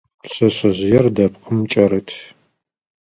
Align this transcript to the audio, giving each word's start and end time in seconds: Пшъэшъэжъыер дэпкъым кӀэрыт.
Пшъэшъэжъыер 0.23 1.05
дэпкъым 1.15 1.59
кӀэрыт. 1.71 2.09